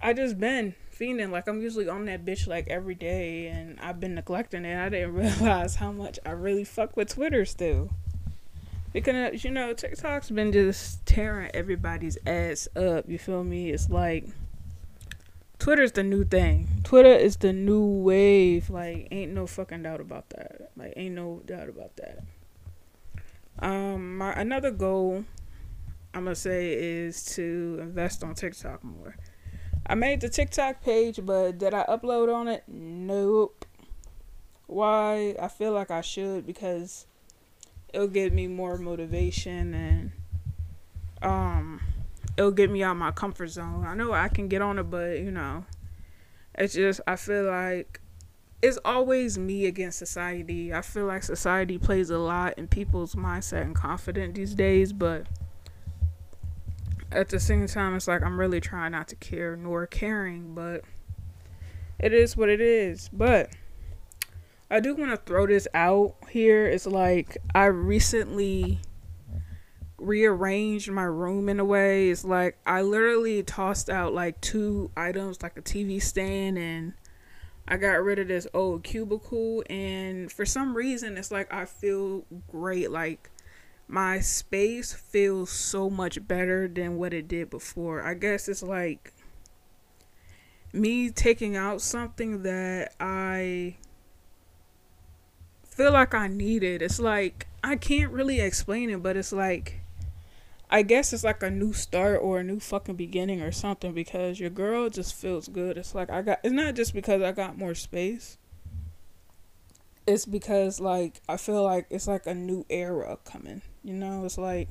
I 0.00 0.14
just 0.14 0.40
been 0.40 0.74
fiending. 0.98 1.30
Like 1.30 1.48
I'm 1.48 1.60
usually 1.60 1.86
on 1.86 2.06
that 2.06 2.24
bitch 2.24 2.46
like 2.46 2.66
every 2.68 2.94
day, 2.94 3.48
and 3.48 3.78
I've 3.78 4.00
been 4.00 4.14
neglecting 4.14 4.64
it. 4.64 4.82
I 4.82 4.88
didn't 4.88 5.12
realize 5.40 5.74
how 5.74 5.92
much 5.92 6.18
I 6.24 6.30
really 6.30 6.64
fuck 6.64 6.96
with 6.96 7.10
Twitter 7.10 7.44
still. 7.44 7.90
Because 8.94 9.44
you 9.44 9.50
know 9.50 9.74
TikTok's 9.74 10.30
been 10.30 10.50
just 10.50 11.04
tearing 11.04 11.50
everybody's 11.52 12.16
ass 12.26 12.68
up. 12.74 13.04
You 13.06 13.18
feel 13.18 13.44
me? 13.44 13.68
It's 13.68 13.90
like 13.90 14.24
Twitter's 15.68 15.92
the 15.92 16.02
new 16.02 16.24
thing. 16.24 16.66
Twitter 16.82 17.12
is 17.12 17.36
the 17.36 17.52
new 17.52 17.84
wave. 17.84 18.70
Like 18.70 19.06
ain't 19.10 19.34
no 19.34 19.46
fucking 19.46 19.82
doubt 19.82 20.00
about 20.00 20.30
that. 20.30 20.70
Like 20.78 20.94
ain't 20.96 21.14
no 21.14 21.42
doubt 21.44 21.68
about 21.68 21.94
that. 21.96 22.20
Um, 23.58 24.16
my 24.16 24.32
another 24.32 24.70
goal 24.70 25.26
I'm 26.14 26.24
gonna 26.24 26.36
say 26.36 26.72
is 26.72 27.22
to 27.34 27.80
invest 27.82 28.24
on 28.24 28.34
TikTok 28.34 28.82
more. 28.82 29.14
I 29.86 29.94
made 29.94 30.22
the 30.22 30.30
TikTok 30.30 30.82
page, 30.82 31.20
but 31.22 31.58
did 31.58 31.74
I 31.74 31.84
upload 31.84 32.34
on 32.34 32.48
it? 32.48 32.64
Nope. 32.66 33.66
Why? 34.68 35.34
I 35.38 35.48
feel 35.48 35.72
like 35.72 35.90
I 35.90 36.00
should 36.00 36.46
because 36.46 37.04
it'll 37.92 38.08
give 38.08 38.32
me 38.32 38.46
more 38.46 38.78
motivation 38.78 39.74
and 39.74 40.12
um 41.20 41.57
it'll 42.38 42.52
get 42.52 42.70
me 42.70 42.84
out 42.84 42.92
of 42.92 42.96
my 42.96 43.10
comfort 43.10 43.48
zone. 43.48 43.84
I 43.84 43.94
know 43.94 44.12
I 44.12 44.28
can 44.28 44.46
get 44.46 44.62
on 44.62 44.78
it, 44.78 44.84
but 44.84 45.18
you 45.18 45.32
know, 45.32 45.66
it's 46.54 46.74
just 46.74 47.00
I 47.06 47.16
feel 47.16 47.44
like 47.44 48.00
it's 48.62 48.78
always 48.84 49.36
me 49.36 49.66
against 49.66 49.98
society. 49.98 50.72
I 50.72 50.82
feel 50.82 51.06
like 51.06 51.24
society 51.24 51.78
plays 51.78 52.10
a 52.10 52.18
lot 52.18 52.54
in 52.56 52.68
people's 52.68 53.16
mindset 53.16 53.62
and 53.62 53.74
confidence 53.74 54.36
these 54.36 54.54
days, 54.54 54.92
but 54.92 55.26
at 57.10 57.28
the 57.28 57.40
same 57.40 57.66
time, 57.66 57.96
it's 57.96 58.06
like 58.06 58.22
I'm 58.22 58.38
really 58.38 58.60
trying 58.60 58.92
not 58.92 59.08
to 59.08 59.16
care 59.16 59.56
nor 59.56 59.86
caring, 59.88 60.54
but 60.54 60.84
it 61.98 62.14
is 62.14 62.36
what 62.36 62.48
it 62.48 62.60
is. 62.60 63.10
But 63.12 63.50
I 64.70 64.78
do 64.78 64.94
want 64.94 65.10
to 65.10 65.16
throw 65.16 65.48
this 65.48 65.66
out 65.74 66.14
here. 66.30 66.66
It's 66.66 66.86
like 66.86 67.36
I 67.52 67.64
recently 67.64 68.80
rearranged 69.98 70.90
my 70.90 71.02
room 71.02 71.48
in 71.48 71.60
a 71.60 71.64
way. 71.64 72.10
It's 72.10 72.24
like 72.24 72.56
I 72.64 72.82
literally 72.82 73.42
tossed 73.42 73.90
out 73.90 74.14
like 74.14 74.40
two 74.40 74.90
items, 74.96 75.42
like 75.42 75.56
a 75.58 75.62
TV 75.62 76.02
stand 76.02 76.56
and 76.56 76.94
I 77.66 77.76
got 77.76 78.02
rid 78.02 78.18
of 78.18 78.28
this 78.28 78.46
old 78.54 78.82
cubicle 78.82 79.62
and 79.68 80.32
for 80.32 80.46
some 80.46 80.74
reason 80.74 81.18
it's 81.18 81.30
like 81.30 81.52
I 81.52 81.66
feel 81.66 82.24
great 82.50 82.90
like 82.90 83.30
my 83.88 84.20
space 84.20 84.92
feels 84.92 85.50
so 85.50 85.90
much 85.90 86.26
better 86.26 86.68
than 86.68 86.96
what 86.96 87.12
it 87.12 87.26
did 87.26 87.50
before. 87.50 88.02
I 88.02 88.14
guess 88.14 88.48
it's 88.48 88.62
like 88.62 89.12
me 90.72 91.10
taking 91.10 91.56
out 91.56 91.80
something 91.80 92.42
that 92.42 92.94
I 93.00 93.76
feel 95.64 95.92
like 95.92 96.14
I 96.14 96.28
needed. 96.28 96.82
It's 96.82 97.00
like 97.00 97.46
I 97.64 97.76
can't 97.76 98.12
really 98.12 98.40
explain 98.40 98.90
it, 98.90 99.02
but 99.02 99.16
it's 99.16 99.32
like 99.32 99.77
I 100.70 100.82
guess 100.82 101.12
it's 101.14 101.24
like 101.24 101.42
a 101.42 101.50
new 101.50 101.72
start 101.72 102.20
or 102.22 102.40
a 102.40 102.44
new 102.44 102.60
fucking 102.60 102.96
beginning 102.96 103.40
or 103.40 103.52
something 103.52 103.92
because 103.92 104.38
your 104.38 104.50
girl 104.50 104.90
just 104.90 105.14
feels 105.14 105.48
good. 105.48 105.78
It's 105.78 105.94
like 105.94 106.10
I 106.10 106.20
got 106.20 106.40
it's 106.42 106.52
not 106.52 106.74
just 106.74 106.92
because 106.92 107.22
I 107.22 107.32
got 107.32 107.56
more 107.56 107.74
space. 107.74 108.36
It's 110.06 110.26
because 110.26 110.78
like 110.78 111.22
I 111.26 111.38
feel 111.38 111.62
like 111.64 111.86
it's 111.88 112.06
like 112.06 112.26
a 112.26 112.34
new 112.34 112.66
era 112.68 113.18
coming. 113.24 113.62
You 113.82 113.94
know, 113.94 114.26
it's 114.26 114.36
like 114.36 114.68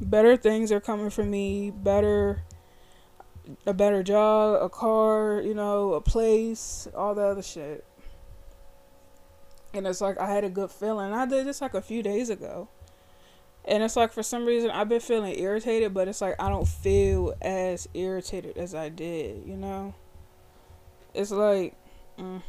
better 0.00 0.36
things 0.36 0.72
are 0.72 0.80
coming 0.80 1.10
for 1.10 1.24
me, 1.24 1.70
better 1.70 2.42
a 3.66 3.74
better 3.74 4.02
job, 4.02 4.60
a 4.60 4.68
car, 4.68 5.40
you 5.44 5.54
know, 5.54 5.92
a 5.92 6.00
place, 6.00 6.88
all 6.96 7.14
the 7.14 7.22
other 7.22 7.42
shit 7.42 7.84
and 9.74 9.86
it's 9.86 10.00
like 10.00 10.18
I 10.18 10.32
had 10.32 10.44
a 10.44 10.48
good 10.48 10.70
feeling. 10.70 11.12
I 11.12 11.26
did 11.26 11.46
this 11.46 11.60
like 11.60 11.74
a 11.74 11.82
few 11.82 12.02
days 12.02 12.30
ago. 12.30 12.68
And 13.66 13.82
it's 13.82 13.96
like 13.96 14.12
for 14.12 14.22
some 14.22 14.44
reason 14.44 14.70
I've 14.70 14.88
been 14.88 15.00
feeling 15.00 15.38
irritated, 15.38 15.94
but 15.94 16.06
it's 16.06 16.20
like 16.20 16.36
I 16.38 16.48
don't 16.48 16.68
feel 16.68 17.34
as 17.40 17.88
irritated 17.94 18.58
as 18.58 18.74
I 18.74 18.90
did, 18.90 19.46
you 19.46 19.56
know? 19.56 19.94
It's 21.14 21.30
like, 21.30 21.74
mm. 22.18 22.42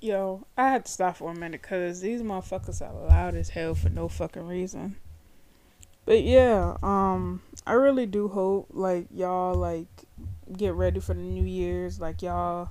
yo, 0.00 0.46
I 0.56 0.70
had 0.70 0.86
to 0.86 0.92
stop 0.92 1.16
for 1.16 1.32
a 1.32 1.34
minute 1.34 1.60
because 1.62 2.00
these 2.00 2.22
motherfuckers 2.22 2.80
are 2.80 3.08
loud 3.08 3.34
as 3.34 3.50
hell 3.50 3.74
for 3.74 3.90
no 3.90 4.08
fucking 4.08 4.46
reason. 4.46 4.96
But 6.06 6.22
yeah, 6.22 6.76
um, 6.82 7.42
I 7.66 7.72
really 7.72 8.06
do 8.06 8.28
hope 8.28 8.68
like 8.70 9.08
y'all 9.10 9.54
like 9.54 9.88
get 10.56 10.74
ready 10.74 11.00
for 11.00 11.14
the 11.14 11.20
New 11.20 11.44
Year's, 11.44 12.00
like 12.00 12.22
y'all 12.22 12.70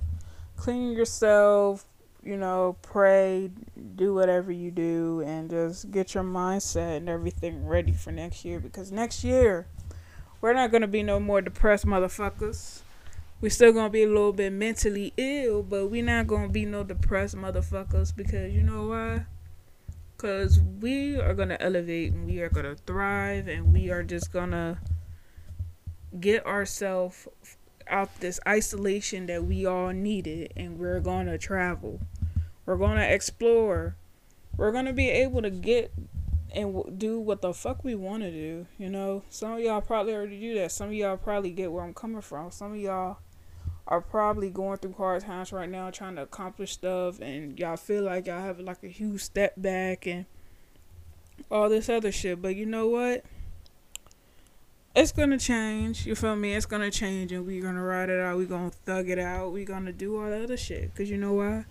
clean 0.56 0.92
yourself, 0.92 1.84
you 2.26 2.36
know, 2.36 2.76
pray, 2.82 3.50
do 3.94 4.12
whatever 4.12 4.50
you 4.50 4.72
do, 4.72 5.22
and 5.24 5.48
just 5.48 5.92
get 5.92 6.12
your 6.12 6.24
mindset 6.24 6.96
and 6.96 7.08
everything 7.08 7.64
ready 7.64 7.92
for 7.92 8.10
next 8.10 8.44
year. 8.44 8.58
Because 8.58 8.90
next 8.90 9.22
year, 9.22 9.68
we're 10.40 10.52
not 10.52 10.72
gonna 10.72 10.88
be 10.88 11.04
no 11.04 11.20
more 11.20 11.40
depressed 11.40 11.86
motherfuckers. 11.86 12.80
We 13.40 13.48
still 13.48 13.72
gonna 13.72 13.90
be 13.90 14.02
a 14.02 14.08
little 14.08 14.32
bit 14.32 14.52
mentally 14.52 15.12
ill, 15.16 15.62
but 15.62 15.86
we're 15.86 16.04
not 16.04 16.26
gonna 16.26 16.48
be 16.48 16.64
no 16.64 16.82
depressed 16.82 17.36
motherfuckers. 17.36 18.14
Because 18.14 18.52
you 18.52 18.62
know 18.62 18.88
why? 18.88 19.26
Because 20.16 20.58
we 20.60 21.20
are 21.20 21.34
gonna 21.34 21.58
elevate 21.60 22.12
and 22.12 22.26
we 22.26 22.40
are 22.40 22.48
gonna 22.48 22.74
thrive, 22.74 23.46
and 23.46 23.72
we 23.72 23.88
are 23.90 24.02
just 24.02 24.32
gonna 24.32 24.80
get 26.18 26.44
ourselves 26.44 27.28
out 27.88 28.10
this 28.18 28.40
isolation 28.48 29.26
that 29.26 29.44
we 29.44 29.64
all 29.64 29.90
needed, 29.90 30.52
and 30.56 30.76
we're 30.76 30.98
gonna 30.98 31.38
travel 31.38 32.00
we're 32.66 32.76
going 32.76 32.96
to 32.96 33.12
explore. 33.14 33.96
We're 34.56 34.72
going 34.72 34.86
to 34.86 34.92
be 34.92 35.08
able 35.08 35.42
to 35.42 35.50
get 35.50 35.92
and 36.54 36.98
do 36.98 37.20
what 37.20 37.42
the 37.42 37.52
fuck 37.52 37.84
we 37.84 37.94
want 37.94 38.22
to 38.22 38.30
do. 38.30 38.66
You 38.78 38.88
know, 38.88 39.22
some 39.30 39.52
of 39.52 39.60
y'all 39.60 39.80
probably 39.80 40.14
already 40.14 40.40
do 40.40 40.54
that. 40.54 40.72
Some 40.72 40.88
of 40.88 40.94
y'all 40.94 41.16
probably 41.16 41.50
get 41.50 41.70
where 41.70 41.84
I'm 41.84 41.94
coming 41.94 42.22
from. 42.22 42.50
Some 42.50 42.72
of 42.72 42.78
y'all 42.78 43.18
are 43.86 44.00
probably 44.00 44.50
going 44.50 44.78
through 44.78 44.94
hard 44.94 45.22
times 45.22 45.52
right 45.52 45.68
now 45.68 45.90
trying 45.90 46.16
to 46.16 46.22
accomplish 46.22 46.72
stuff 46.72 47.20
and 47.20 47.56
y'all 47.58 47.76
feel 47.76 48.02
like 48.02 48.26
y'all 48.26 48.40
have 48.40 48.58
like 48.58 48.82
a 48.82 48.88
huge 48.88 49.20
step 49.20 49.54
back 49.56 50.06
and 50.06 50.26
all 51.50 51.68
this 51.68 51.88
other 51.88 52.10
shit. 52.10 52.42
But 52.42 52.56
you 52.56 52.66
know 52.66 52.88
what? 52.88 53.24
It's 54.94 55.12
gonna 55.12 55.38
change. 55.38 56.06
You 56.06 56.14
feel 56.14 56.36
me? 56.36 56.54
It's 56.54 56.66
gonna 56.66 56.90
change 56.90 57.30
and 57.30 57.46
we're 57.46 57.62
gonna 57.62 57.82
ride 57.82 58.08
it 58.08 58.18
out. 58.18 58.38
We're 58.38 58.46
gonna 58.46 58.70
thug 58.70 59.10
it 59.10 59.18
out. 59.18 59.52
We're 59.52 59.66
gonna 59.66 59.92
do 59.92 60.16
all 60.16 60.30
the 60.30 60.42
other 60.42 60.56
shit. 60.56 60.94
Cause 60.94 61.10
you 61.10 61.18
know 61.18 61.34
why? 61.34 61.66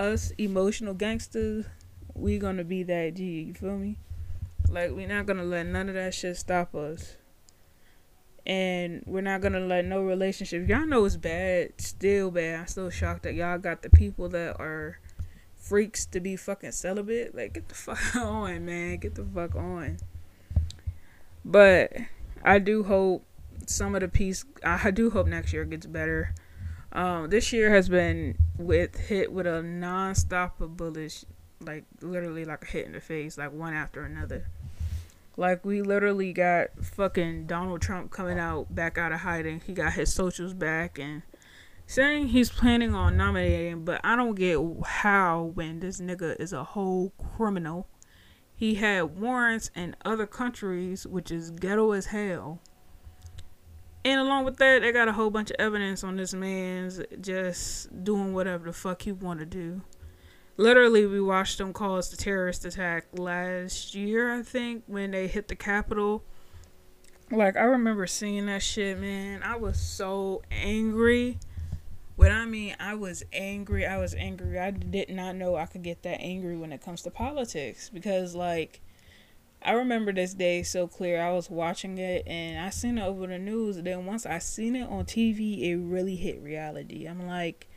Us 0.00 0.32
emotional 0.38 0.94
gangsters, 0.94 1.66
we 2.14 2.38
gonna 2.38 2.64
be 2.64 2.82
that 2.84 3.14
G. 3.14 3.42
You 3.42 3.54
feel 3.54 3.76
me? 3.76 3.98
Like 4.68 4.92
we're 4.92 5.06
not 5.06 5.26
gonna 5.26 5.44
let 5.44 5.66
none 5.66 5.88
of 5.88 5.94
that 5.94 6.14
shit 6.14 6.36
stop 6.36 6.74
us. 6.74 7.16
And 8.46 9.02
we're 9.06 9.20
not 9.20 9.42
gonna 9.42 9.60
let 9.60 9.84
no 9.84 10.02
relationship. 10.02 10.68
Y'all 10.68 10.86
know 10.86 11.04
it's 11.04 11.16
bad, 11.16 11.80
still 11.80 12.30
bad. 12.30 12.60
I'm 12.60 12.66
still 12.66 12.90
shocked 12.90 13.24
that 13.24 13.34
y'all 13.34 13.58
got 13.58 13.82
the 13.82 13.90
people 13.90 14.28
that 14.30 14.58
are 14.58 14.98
freaks 15.56 16.06
to 16.06 16.20
be 16.20 16.34
fucking 16.34 16.72
celibate. 16.72 17.34
Like 17.34 17.52
get 17.52 17.68
the 17.68 17.74
fuck 17.74 18.00
on, 18.16 18.64
man. 18.64 18.96
Get 18.96 19.14
the 19.14 19.24
fuck 19.24 19.54
on. 19.54 19.98
But 21.44 21.92
I 22.42 22.58
do 22.58 22.84
hope 22.84 23.24
some 23.66 23.94
of 23.94 24.00
the 24.00 24.08
peace. 24.08 24.44
I 24.64 24.90
do 24.90 25.10
hope 25.10 25.26
next 25.26 25.52
year 25.52 25.64
gets 25.64 25.86
better. 25.86 26.34
Um, 26.92 27.30
this 27.30 27.52
year 27.52 27.72
has 27.72 27.88
been 27.88 28.36
with 28.60 28.96
hit 28.96 29.32
with 29.32 29.46
a 29.46 29.62
non-stop 29.62 30.60
of 30.60 30.76
bullets, 30.76 31.24
like 31.60 31.84
literally 32.00 32.44
like 32.44 32.62
a 32.62 32.66
hit 32.66 32.86
in 32.86 32.92
the 32.92 33.00
face, 33.00 33.36
like 33.38 33.52
one 33.52 33.74
after 33.74 34.04
another. 34.04 34.46
Like 35.36 35.64
we 35.64 35.82
literally 35.82 36.32
got 36.32 36.68
fucking 36.82 37.46
Donald 37.46 37.80
Trump 37.80 38.10
coming 38.10 38.38
out 38.38 38.74
back 38.74 38.98
out 38.98 39.12
of 39.12 39.20
hiding. 39.20 39.60
He 39.66 39.72
got 39.72 39.94
his 39.94 40.12
socials 40.12 40.52
back 40.52 40.98
and 40.98 41.22
saying 41.86 42.28
he's 42.28 42.50
planning 42.50 42.94
on 42.94 43.16
nominating, 43.16 43.84
but 43.84 44.00
I 44.04 44.16
don't 44.16 44.34
get 44.34 44.58
how 44.84 45.52
when 45.54 45.80
this 45.80 46.00
nigga 46.00 46.38
is 46.40 46.52
a 46.52 46.64
whole 46.64 47.12
criminal. 47.36 47.88
He 48.54 48.74
had 48.74 49.18
warrants 49.18 49.70
in 49.74 49.96
other 50.04 50.26
countries, 50.26 51.06
which 51.06 51.30
is 51.30 51.50
ghetto 51.50 51.92
as 51.92 52.06
hell 52.06 52.60
and 54.04 54.20
along 54.20 54.44
with 54.44 54.56
that, 54.58 54.80
they 54.80 54.92
got 54.92 55.08
a 55.08 55.12
whole 55.12 55.30
bunch 55.30 55.50
of 55.50 55.56
evidence 55.58 56.02
on 56.02 56.16
this 56.16 56.32
man's 56.32 57.00
just 57.20 58.04
doing 58.04 58.32
whatever 58.32 58.66
the 58.66 58.72
fuck 58.72 59.02
he 59.02 59.12
want 59.12 59.40
to 59.40 59.46
do. 59.46 59.82
Literally, 60.56 61.06
we 61.06 61.20
watched 61.20 61.60
him 61.60 61.72
cause 61.72 62.10
the 62.10 62.16
terrorist 62.16 62.64
attack 62.64 63.06
last 63.12 63.94
year, 63.94 64.34
I 64.34 64.42
think, 64.42 64.84
when 64.86 65.10
they 65.10 65.26
hit 65.26 65.48
the 65.48 65.56
Capitol. 65.56 66.22
Like, 67.30 67.56
I 67.56 67.62
remember 67.62 68.06
seeing 68.06 68.46
that 68.46 68.62
shit, 68.62 68.98
man. 68.98 69.42
I 69.42 69.56
was 69.56 69.78
so 69.78 70.42
angry. 70.50 71.38
What 72.16 72.30
I 72.30 72.44
mean, 72.44 72.76
I 72.78 72.94
was 72.94 73.22
angry. 73.32 73.86
I 73.86 73.96
was 73.98 74.14
angry. 74.14 74.58
I 74.58 74.70
did 74.70 75.08
not 75.08 75.36
know 75.36 75.56
I 75.56 75.64
could 75.66 75.82
get 75.82 76.02
that 76.02 76.20
angry 76.20 76.56
when 76.56 76.72
it 76.72 76.82
comes 76.82 77.02
to 77.02 77.10
politics 77.10 77.88
because, 77.88 78.34
like, 78.34 78.82
I 79.62 79.72
remember 79.72 80.12
this 80.12 80.32
day 80.32 80.62
so 80.62 80.86
clear. 80.86 81.20
I 81.20 81.32
was 81.32 81.50
watching 81.50 81.98
it 81.98 82.26
and 82.26 82.58
I 82.58 82.70
seen 82.70 82.96
it 82.96 83.04
over 83.04 83.26
the 83.26 83.38
news. 83.38 83.76
Then 83.76 84.06
once 84.06 84.24
I 84.24 84.38
seen 84.38 84.74
it 84.74 84.88
on 84.88 85.04
TV, 85.04 85.60
it 85.62 85.76
really 85.76 86.16
hit 86.16 86.40
reality. 86.40 87.06
I'm 87.06 87.26
like, 87.26 87.68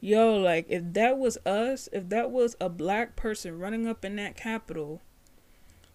yo, 0.00 0.36
like 0.36 0.66
if 0.70 0.82
that 0.94 1.18
was 1.18 1.36
us, 1.44 1.88
if 1.92 2.08
that 2.08 2.30
was 2.30 2.56
a 2.60 2.70
black 2.70 3.14
person 3.14 3.58
running 3.58 3.86
up 3.86 4.06
in 4.06 4.16
that 4.16 4.36
Capitol, 4.36 5.02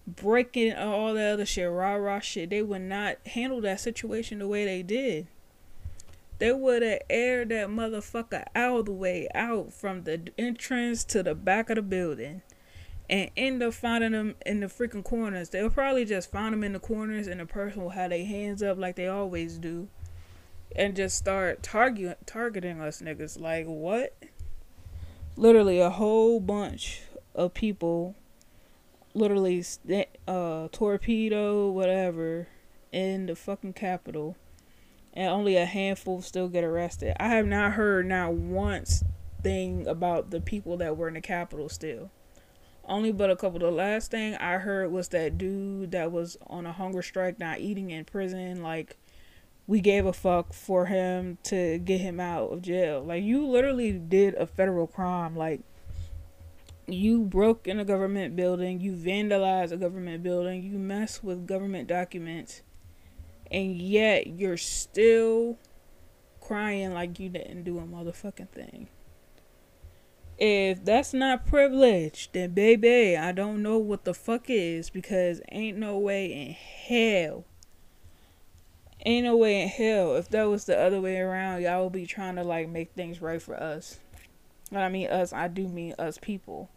breaking 0.06 0.74
all 0.74 1.16
that 1.16 1.34
other 1.34 1.46
shit, 1.48 1.70
rah 1.70 1.96
rah 1.96 2.20
shit, 2.20 2.52
they 2.52 2.62
would 2.62 2.84
not 2.84 3.18
handle 3.28 3.62
that 3.62 3.80
situation 3.80 4.38
the 4.38 4.48
way 4.48 4.66
they 4.66 4.84
did. 4.84 5.28
They 6.38 6.52
would 6.52 6.84
have 6.84 7.02
aired 7.10 7.50
that 7.50 7.70
motherfucker 7.70 8.46
out 8.56 8.86
the 8.86 8.92
way 8.92 9.30
out 9.34 9.74
from 9.74 10.04
the 10.04 10.32
entrance 10.38 11.04
to 11.06 11.24
the 11.24 11.34
back 11.34 11.72
of 11.72 11.78
the 11.78 11.82
building 11.82 12.44
and 13.14 13.30
end 13.38 13.62
up 13.62 13.76
finding 13.76 14.14
them 14.14 14.34
in 14.44 14.60
the 14.60 14.66
freaking 14.66 15.04
corners. 15.04 15.50
They'll 15.50 15.70
probably 15.70 16.04
just 16.04 16.32
find 16.32 16.52
them 16.52 16.64
in 16.64 16.74
the 16.74 16.80
corners, 16.80 17.28
and 17.28 17.40
the 17.40 17.46
person 17.46 17.84
will 17.84 17.92
have 17.92 18.10
their 18.10 18.26
hands 18.26 18.64
up 18.64 18.80
like 18.80 18.96
they 18.96 19.08
always 19.08 19.60
do, 19.60 19.88
and 20.76 20.96
just 20.96 21.16
start 21.16 21.62
target 21.62 22.18
targeting 22.26 22.82
us 22.82 23.04
niggas. 23.04 23.40
Like 23.40 23.68
what? 23.68 24.18
Literally 25.36 25.80
a 25.80 25.92
whole 25.92 26.40
bunch 26.40 27.04
of 27.36 27.54
people, 27.54 28.16
literally 29.14 29.64
uh 30.28 30.70
torpedo 30.72 31.70
whatever 31.70 32.48
in 32.92 33.28
the 33.28 33.36
fucking 33.36 33.74
Capitol 33.74 34.38
and 35.14 35.30
only 35.30 35.56
a 35.56 35.66
handful 35.66 36.24
still 36.24 36.48
get 36.48 36.64
arrested. 36.64 37.16
I 37.20 37.28
have 37.28 37.46
not 37.46 37.74
heard 37.74 38.08
not 38.08 38.34
once 38.34 39.04
thing 39.44 39.86
about 39.86 40.32
the 40.32 40.42
people 40.42 40.78
that 40.78 40.98
were 40.98 41.08
in 41.08 41.14
the 41.14 41.22
Capitol 41.22 41.70
still. 41.70 42.10
Only 42.86 43.12
but 43.12 43.30
a 43.30 43.36
couple. 43.36 43.60
The 43.60 43.72
last 43.72 44.12
thing 44.12 44.36
I 44.36 44.58
heard 44.58 44.92
was 44.92 45.08
that 45.10 45.38
dude 45.38 45.92
that 45.92 46.12
was 46.12 46.38
on 46.48 46.66
a 46.66 46.74
hunger 46.74 47.02
strike, 47.02 47.40
not 47.40 47.60
eating 47.60 47.92
in 47.92 48.06
prison. 48.06 48.62
Like, 48.62 48.98
we 49.68 49.80
gave 49.80 50.06
a 50.06 50.14
fuck 50.14 50.54
for 50.54 50.88
him 50.88 51.38
to 51.44 51.78
get 51.80 52.02
him 52.02 52.20
out 52.20 52.52
of 52.52 52.62
jail. 52.62 53.02
Like, 53.02 53.24
you 53.24 53.48
literally 53.48 53.94
did 53.94 54.36
a 54.36 54.46
federal 54.46 54.88
crime. 54.88 55.36
Like, 55.38 55.62
you 56.88 57.22
broke 57.22 57.68
in 57.68 57.80
a 57.80 57.86
government 57.86 58.36
building, 58.36 58.82
you 58.82 58.92
vandalized 58.92 59.72
a 59.72 59.78
government 59.78 60.22
building, 60.22 60.64
you 60.64 60.78
mess 60.78 61.24
with 61.24 61.48
government 61.48 61.88
documents, 61.88 62.62
and 63.50 63.78
yet 63.78 64.28
you're 64.28 64.58
still 64.58 65.58
crying 66.42 66.94
like 66.94 67.20
you 67.20 67.30
didn't 67.30 67.64
do 67.64 67.80
a 67.80 67.84
motherfucking 67.84 68.50
thing. 68.50 68.90
If 70.38 70.84
that's 70.84 71.14
not 71.14 71.46
privilege, 71.46 72.30
then 72.34 72.54
baby, 72.54 73.16
I 73.16 73.32
don't 73.32 73.62
know 73.62 73.78
what 73.78 74.04
the 74.04 74.14
fuck 74.14 74.50
is 74.50 74.90
because 74.90 75.42
ain't 75.52 75.78
no 75.78 75.98
way 75.98 76.26
in 76.26 76.52
hell. 76.54 77.46
Ain't 79.06 79.26
no 79.26 79.38
way 79.38 79.62
in 79.62 79.68
hell. 79.68 80.16
If 80.16 80.30
that 80.30 80.44
was 80.44 80.66
the 80.66 80.80
other 80.80 81.02
way 81.02 81.18
around, 81.18 81.62
y'all 81.62 81.84
would 81.84 81.94
be 81.94 82.06
trying 82.06 82.36
to 82.38 82.44
like 82.44 82.70
make 82.70 82.94
things 82.94 83.22
right 83.22 83.42
for 83.42 83.56
us. 83.56 84.00
When 84.70 84.82
I 84.82 84.90
mean 84.90 85.08
us, 85.08 85.34
I 85.34 85.50
do 85.50 85.68
mean 85.68 85.94
us 86.00 86.18
people. 86.18 86.70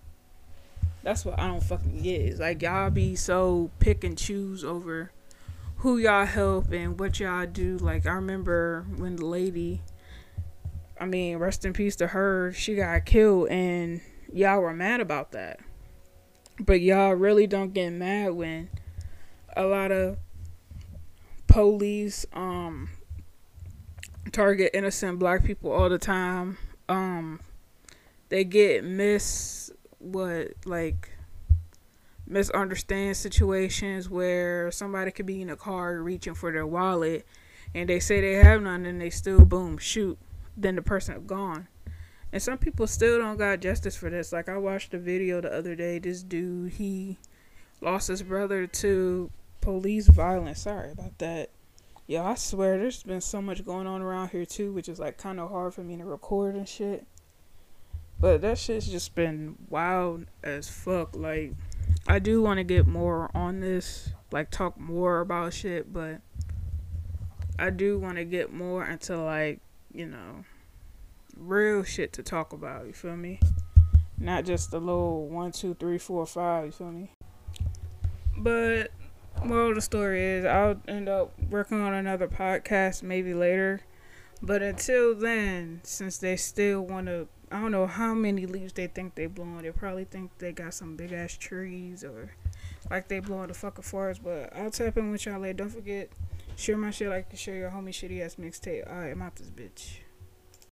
That's 1.02 1.24
what 1.24 1.38
I 1.38 1.46
don't 1.46 1.62
fucking 1.62 2.02
get. 2.02 2.20
Is 2.20 2.40
like 2.40 2.62
y'all 2.62 2.90
be 2.90 3.14
so 3.16 3.70
pick 3.78 4.04
and 4.04 4.18
choose 4.18 4.64
over 4.64 5.12
who 5.76 5.98
y'all 5.98 6.26
help 6.26 6.72
and 6.72 6.98
what 6.98 7.20
y'all 7.20 7.46
do. 7.46 7.76
Like 7.78 8.06
I 8.06 8.12
remember 8.12 8.84
when 8.96 9.16
the 9.16 9.24
lady 9.24 9.82
I 10.98 11.04
mean, 11.04 11.36
rest 11.36 11.64
in 11.64 11.72
peace 11.72 11.96
to 11.96 12.08
her. 12.08 12.52
She 12.52 12.74
got 12.74 13.04
killed, 13.04 13.48
and 13.48 14.00
y'all 14.32 14.60
were 14.60 14.72
mad 14.72 15.00
about 15.00 15.32
that. 15.32 15.60
But 16.58 16.80
y'all 16.80 17.12
really 17.12 17.46
don't 17.46 17.74
get 17.74 17.90
mad 17.90 18.30
when 18.30 18.70
a 19.56 19.64
lot 19.64 19.92
of 19.92 20.18
police 21.46 22.26
um 22.32 22.90
target 24.32 24.70
innocent 24.74 25.18
black 25.18 25.44
people 25.44 25.70
all 25.70 25.88
the 25.88 25.98
time. 25.98 26.58
Um 26.88 27.40
they 28.28 28.44
get 28.44 28.84
miss 28.84 29.70
what 29.98 30.52
like 30.64 31.10
misunderstand 32.26 33.16
situations 33.16 34.10
where 34.10 34.70
somebody 34.70 35.10
could 35.10 35.26
be 35.26 35.40
in 35.40 35.50
a 35.50 35.56
car 35.56 36.02
reaching 36.02 36.34
for 36.34 36.50
their 36.50 36.66
wallet 36.66 37.24
and 37.74 37.88
they 37.88 38.00
say 38.00 38.20
they 38.20 38.34
have 38.34 38.62
none 38.62 38.84
and 38.84 39.00
they 39.00 39.10
still 39.10 39.44
boom 39.44 39.78
shoot 39.78 40.18
then 40.56 40.76
the 40.76 40.82
person 40.82 41.26
gone. 41.26 41.68
And 42.32 42.42
some 42.42 42.58
people 42.58 42.86
still 42.86 43.18
don't 43.18 43.36
got 43.36 43.60
justice 43.60 43.96
for 43.96 44.10
this. 44.10 44.32
Like 44.32 44.48
I 44.48 44.56
watched 44.56 44.94
a 44.94 44.98
video 44.98 45.40
the 45.40 45.52
other 45.52 45.74
day. 45.74 45.98
This 45.98 46.22
dude 46.22 46.72
he 46.72 47.18
lost 47.80 48.08
his 48.08 48.22
brother 48.22 48.66
to 48.66 49.30
police 49.60 50.08
violence. 50.08 50.60
Sorry 50.60 50.92
about 50.92 51.18
that. 51.18 51.50
Yo, 52.08 52.24
I 52.24 52.34
swear 52.34 52.78
there's 52.78 53.02
been 53.02 53.20
so 53.20 53.42
much 53.42 53.64
going 53.64 53.86
on 53.86 54.00
around 54.00 54.28
here 54.28 54.46
too, 54.46 54.72
which 54.72 54.88
is 54.88 55.00
like 55.00 55.18
kind 55.18 55.40
of 55.40 55.50
hard 55.50 55.74
for 55.74 55.82
me 55.82 55.96
to 55.96 56.04
record 56.04 56.54
and 56.54 56.68
shit. 56.68 57.06
But 58.18 58.40
that 58.42 58.58
shit's 58.58 58.88
just 58.88 59.14
been 59.14 59.56
wild 59.68 60.26
as 60.42 60.68
fuck. 60.68 61.14
Like, 61.14 61.52
I 62.08 62.18
do 62.18 62.40
want 62.40 62.58
to 62.58 62.64
get 62.64 62.86
more 62.86 63.30
on 63.34 63.60
this, 63.60 64.10
like 64.32 64.50
talk 64.50 64.78
more 64.78 65.20
about 65.20 65.52
shit, 65.52 65.92
but 65.92 66.20
I 67.58 67.70
do 67.70 67.98
want 67.98 68.16
to 68.16 68.24
get 68.24 68.52
more 68.52 68.84
into 68.84 69.20
like 69.20 69.60
you 69.96 70.06
know, 70.06 70.44
real 71.36 71.82
shit 71.82 72.12
to 72.14 72.22
talk 72.22 72.52
about. 72.52 72.86
You 72.86 72.92
feel 72.92 73.16
me? 73.16 73.40
Not 74.18 74.44
just 74.44 74.70
the 74.70 74.78
little 74.78 75.26
one, 75.28 75.52
two, 75.52 75.74
three, 75.74 75.98
four, 75.98 76.26
five. 76.26 76.66
You 76.66 76.72
feel 76.72 76.92
me? 76.92 77.10
But 78.36 78.90
moral 79.42 79.70
of 79.70 79.76
the 79.76 79.80
story 79.80 80.22
is, 80.22 80.44
I'll 80.44 80.80
end 80.86 81.08
up 81.08 81.32
working 81.50 81.80
on 81.80 81.94
another 81.94 82.28
podcast 82.28 83.02
maybe 83.02 83.32
later. 83.32 83.80
But 84.42 84.62
until 84.62 85.14
then, 85.14 85.80
since 85.82 86.18
they 86.18 86.36
still 86.36 86.82
want 86.82 87.06
to, 87.06 87.26
I 87.50 87.60
don't 87.60 87.72
know 87.72 87.86
how 87.86 88.12
many 88.12 88.44
leaves 88.44 88.74
they 88.74 88.86
think 88.86 89.14
they 89.14 89.26
blowing. 89.26 89.62
They 89.62 89.70
probably 89.70 90.04
think 90.04 90.36
they 90.38 90.52
got 90.52 90.74
some 90.74 90.96
big 90.96 91.12
ass 91.12 91.36
trees 91.38 92.04
or 92.04 92.32
like 92.90 93.08
they 93.08 93.20
blowing 93.20 93.48
the 93.48 93.54
fucking 93.54 93.84
forest. 93.84 94.22
But 94.22 94.54
I'll 94.54 94.70
tap 94.70 94.98
in 94.98 95.10
with 95.10 95.24
y'all 95.24 95.40
later. 95.40 95.54
Don't 95.54 95.70
forget 95.70 96.10
Share 96.56 96.78
my 96.78 96.90
shit 96.90 97.10
like 97.10 97.28
to 97.28 97.36
share 97.36 97.54
your 97.54 97.70
homie 97.70 97.90
shitty 97.90 98.24
ass 98.24 98.36
mixtape. 98.36 98.88
Alright, 98.90 99.12
I'm 99.12 99.20
out 99.20 99.36
this 99.36 99.50
bitch. 99.50 99.98